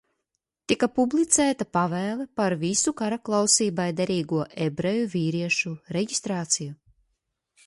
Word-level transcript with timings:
Tika 0.71 0.87
publicēta 0.93 1.67
pavēle 1.77 2.25
par 2.41 2.57
visu 2.63 2.95
karaklausībai 3.03 3.87
derīgo 4.01 4.43
ebreju 4.69 5.07
vīriešu 5.15 5.79
reģistrāciju. 5.99 6.77